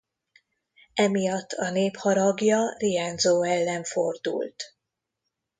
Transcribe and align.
Emiatt 0.93 1.51
a 1.51 1.69
nép 1.71 1.95
haragja 1.97 2.75
Rienzo 2.77 3.41
ellen 3.41 3.83
fordult. 3.83 4.63